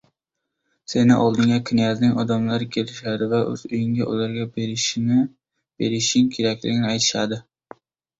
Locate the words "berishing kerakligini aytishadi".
4.55-7.39